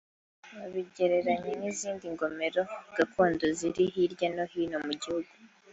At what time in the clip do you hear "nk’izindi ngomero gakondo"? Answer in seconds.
1.57-3.45